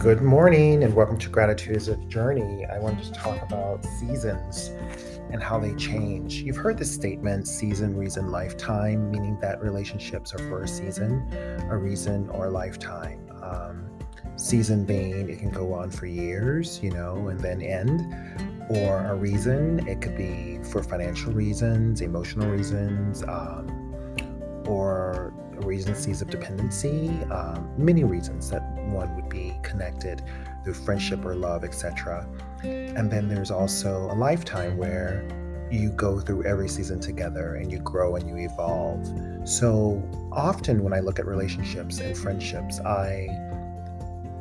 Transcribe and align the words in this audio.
Good 0.00 0.22
morning 0.22 0.82
and 0.82 0.94
welcome 0.94 1.18
to 1.18 1.28
Gratitude 1.28 1.76
is 1.76 1.88
a 1.88 1.96
Journey. 2.06 2.64
I 2.64 2.78
wanted 2.78 3.04
to 3.04 3.12
talk 3.12 3.42
about 3.42 3.84
seasons 3.84 4.68
and 5.30 5.42
how 5.42 5.58
they 5.58 5.74
change. 5.74 6.36
You've 6.36 6.56
heard 6.56 6.78
the 6.78 6.86
statement 6.86 7.46
season, 7.46 7.94
reason, 7.94 8.30
lifetime, 8.30 9.10
meaning 9.10 9.38
that 9.42 9.60
relationships 9.60 10.32
are 10.32 10.38
for 10.38 10.62
a 10.62 10.66
season, 10.68 11.28
a 11.68 11.76
reason, 11.76 12.30
or 12.30 12.46
a 12.46 12.50
lifetime. 12.50 13.28
Um, 13.42 13.90
season 14.36 14.86
being 14.86 15.28
it 15.28 15.38
can 15.38 15.50
go 15.50 15.74
on 15.74 15.90
for 15.90 16.06
years, 16.06 16.82
you 16.82 16.92
know, 16.92 17.28
and 17.28 17.38
then 17.38 17.60
end, 17.60 18.00
or 18.70 19.04
a 19.04 19.14
reason, 19.14 19.86
it 19.86 20.00
could 20.00 20.16
be 20.16 20.60
for 20.62 20.82
financial 20.82 21.30
reasons, 21.30 22.00
emotional 22.00 22.48
reasons, 22.48 23.22
um, 23.24 23.68
or 24.66 25.34
reasons 25.60 26.22
of 26.22 26.30
dependency, 26.30 27.08
um, 27.30 27.72
many 27.76 28.04
reasons 28.04 28.50
that 28.50 28.62
one 28.88 29.14
would 29.16 29.28
be 29.28 29.54
connected 29.62 30.22
through 30.64 30.74
friendship 30.74 31.24
or 31.24 31.34
love, 31.34 31.64
etc. 31.64 32.26
And 32.62 33.10
then 33.10 33.28
there's 33.28 33.50
also 33.50 34.10
a 34.10 34.14
lifetime 34.14 34.76
where 34.76 35.26
you 35.70 35.90
go 35.90 36.20
through 36.20 36.44
every 36.44 36.68
season 36.68 37.00
together 37.00 37.54
and 37.54 37.70
you 37.70 37.78
grow 37.78 38.16
and 38.16 38.28
you 38.28 38.36
evolve. 38.36 39.06
So 39.48 40.02
often 40.32 40.82
when 40.82 40.92
I 40.92 41.00
look 41.00 41.18
at 41.18 41.26
relationships 41.26 42.00
and 42.00 42.16
friendships, 42.16 42.80
I 42.80 43.28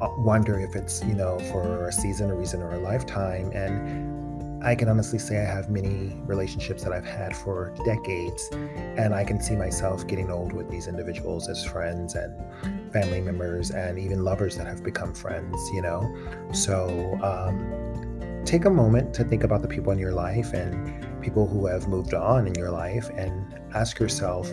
uh, 0.00 0.08
wonder 0.18 0.60
if 0.60 0.76
it's, 0.76 1.02
you 1.04 1.14
know, 1.14 1.38
for 1.50 1.88
a 1.88 1.92
season, 1.92 2.30
a 2.30 2.34
reason, 2.34 2.62
or 2.62 2.74
a 2.74 2.78
lifetime. 2.78 3.50
And 3.52 4.25
I 4.66 4.74
can 4.74 4.88
honestly 4.88 5.20
say 5.20 5.38
I 5.38 5.44
have 5.44 5.70
many 5.70 6.20
relationships 6.24 6.82
that 6.82 6.92
I've 6.92 7.06
had 7.06 7.36
for 7.36 7.72
decades, 7.84 8.48
and 8.96 9.14
I 9.14 9.22
can 9.22 9.40
see 9.40 9.54
myself 9.54 10.04
getting 10.08 10.28
old 10.28 10.52
with 10.52 10.68
these 10.68 10.88
individuals 10.88 11.48
as 11.48 11.64
friends 11.64 12.16
and 12.16 12.92
family 12.92 13.20
members 13.20 13.70
and 13.70 13.96
even 13.96 14.24
lovers 14.24 14.56
that 14.56 14.66
have 14.66 14.82
become 14.82 15.14
friends, 15.14 15.56
you 15.72 15.82
know? 15.82 16.12
So 16.52 17.16
um, 17.22 18.42
take 18.44 18.64
a 18.64 18.70
moment 18.70 19.14
to 19.14 19.22
think 19.22 19.44
about 19.44 19.62
the 19.62 19.68
people 19.68 19.92
in 19.92 20.00
your 20.00 20.12
life 20.12 20.52
and 20.52 21.22
people 21.22 21.46
who 21.46 21.66
have 21.66 21.86
moved 21.86 22.12
on 22.12 22.48
in 22.48 22.54
your 22.56 22.70
life 22.70 23.08
and 23.10 23.60
ask 23.72 24.00
yourself, 24.00 24.52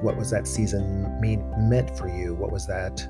what 0.00 0.16
was 0.16 0.30
that 0.30 0.48
season 0.48 1.20
mean, 1.20 1.44
meant 1.68 1.94
for 1.98 2.08
you? 2.08 2.32
What 2.32 2.52
was 2.52 2.66
that 2.68 3.06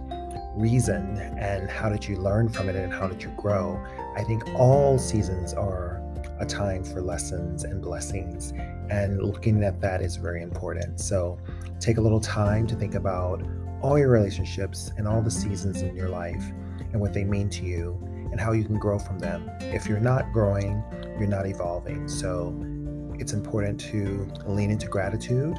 reason? 0.57 1.19
And 1.39 1.71
how 1.71 1.89
did 1.89 2.05
you 2.05 2.17
learn 2.17 2.49
from 2.49 2.69
it 2.69 2.75
and 2.75 2.93
how 2.93 3.07
did 3.07 3.23
you 3.23 3.33
grow? 3.37 3.81
I 4.17 4.25
think 4.25 4.43
all 4.57 4.99
seasons 4.99 5.55
are 5.55 6.03
a 6.39 6.47
time 6.47 6.85
for 6.85 7.01
lessons 7.01 7.65
and 7.65 7.81
blessings. 7.81 8.53
And 8.91 9.23
looking 9.23 9.63
at 9.65 9.81
that 9.81 10.03
is 10.03 10.17
very 10.17 10.43
important. 10.43 11.01
So 11.01 11.39
take 11.81 11.99
a 11.99 12.01
little 12.01 12.21
time 12.21 12.67
to 12.69 12.75
think 12.75 12.95
about 12.95 13.43
all 13.81 13.99
your 13.99 14.11
relationships 14.11 14.93
and 14.97 15.09
all 15.09 15.23
the 15.23 15.31
seasons 15.31 15.83
in 15.83 15.97
your 15.97 16.09
life 16.09 16.45
and 16.93 17.01
what 17.01 17.13
they 17.13 17.25
mean 17.25 17.49
to 17.51 17.65
you 17.65 17.99
and 18.31 18.41
how 18.41 18.53
you 18.53 18.65
can 18.65 18.79
grow 18.79 18.99
from 18.99 19.19
them. 19.19 19.51
If 19.61 19.87
you're 19.87 20.01
not 20.01 20.33
growing, 20.33 20.83
you're 21.19 21.29
not 21.29 21.47
evolving. 21.47 22.09
So 22.09 22.55
it's 23.19 23.33
important 23.33 23.81
to 23.81 24.29
lean 24.47 24.71
into 24.71 24.89
gratitude, 24.89 25.59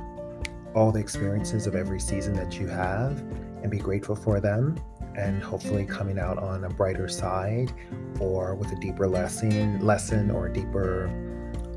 all 0.74 0.92
the 0.92 1.00
experiences 1.00 1.68
of 1.68 1.76
every 1.76 2.00
season 2.00 2.34
that 2.34 2.60
you 2.60 2.68
have, 2.68 3.20
and 3.62 3.70
be 3.70 3.78
grateful 3.78 4.16
for 4.16 4.40
them 4.40 4.78
and 5.16 5.44
hopefully 5.44 5.86
coming 5.86 6.18
out 6.20 6.38
on 6.38 6.64
a 6.64 6.70
brighter 6.70 7.08
side 7.08 7.72
or 8.20 8.56
with 8.56 8.72
a 8.72 8.76
deeper 8.78 9.08
lesson 9.08 9.80
lesson 9.86 10.32
or 10.32 10.50
deeper 10.50 11.08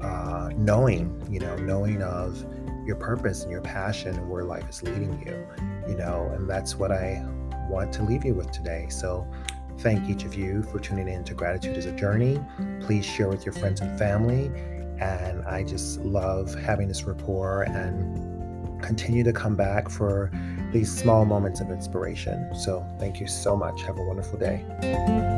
uh, 0.02 0.50
knowing 0.56 1.22
you 1.30 1.40
know 1.40 1.56
knowing 1.56 2.02
of 2.02 2.44
your 2.86 2.96
purpose 2.96 3.42
and 3.42 3.50
your 3.50 3.62
passion 3.62 4.14
and 4.14 4.30
where 4.30 4.44
life 4.44 4.68
is 4.68 4.82
leading 4.82 5.12
you 5.26 5.46
you 5.88 5.96
know 5.96 6.30
and 6.34 6.48
that's 6.48 6.76
what 6.76 6.92
i 6.92 7.24
want 7.68 7.92
to 7.94 8.02
leave 8.02 8.24
you 8.24 8.34
with 8.34 8.50
today. 8.50 8.86
So 8.88 9.26
thank 9.78 10.08
each 10.08 10.24
of 10.24 10.34
you 10.34 10.62
for 10.62 10.78
tuning 10.78 11.08
in 11.08 11.24
to 11.24 11.34
gratitude 11.34 11.76
is 11.76 11.86
a 11.86 11.92
journey. 11.92 12.40
Please 12.80 13.04
share 13.04 13.28
with 13.28 13.44
your 13.44 13.52
friends 13.52 13.80
and 13.80 13.98
family. 13.98 14.50
And 15.00 15.44
i 15.44 15.62
just 15.62 16.00
love 16.00 16.54
having 16.54 16.88
this 16.88 17.04
rapport 17.04 17.62
and 17.64 18.82
continue 18.82 19.22
to 19.24 19.32
come 19.32 19.54
back 19.54 19.90
for 19.90 20.30
these 20.76 20.94
small 20.94 21.24
moments 21.24 21.60
of 21.60 21.70
inspiration. 21.70 22.54
So, 22.54 22.86
thank 22.98 23.18
you 23.18 23.26
so 23.26 23.56
much. 23.56 23.82
Have 23.84 23.98
a 23.98 24.02
wonderful 24.02 24.38
day. 24.38 25.35